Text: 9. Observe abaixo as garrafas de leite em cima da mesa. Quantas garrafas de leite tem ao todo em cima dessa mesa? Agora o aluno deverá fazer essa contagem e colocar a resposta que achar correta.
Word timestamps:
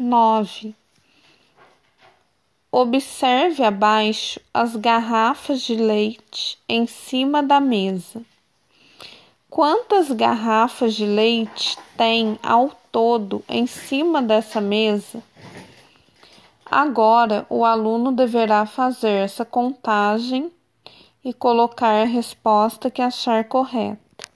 9. 0.00 0.74
Observe 2.72 3.62
abaixo 3.62 4.40
as 4.54 4.74
garrafas 4.74 5.60
de 5.60 5.74
leite 5.74 6.58
em 6.66 6.86
cima 6.86 7.42
da 7.42 7.60
mesa. 7.60 8.22
Quantas 9.50 10.10
garrafas 10.10 10.94
de 10.94 11.04
leite 11.04 11.76
tem 11.98 12.38
ao 12.42 12.70
todo 12.90 13.44
em 13.46 13.66
cima 13.66 14.22
dessa 14.22 14.58
mesa? 14.58 15.22
Agora 16.64 17.44
o 17.50 17.62
aluno 17.62 18.10
deverá 18.10 18.64
fazer 18.64 19.24
essa 19.24 19.44
contagem 19.44 20.50
e 21.22 21.34
colocar 21.34 22.00
a 22.00 22.04
resposta 22.04 22.90
que 22.90 23.02
achar 23.02 23.44
correta. 23.44 24.29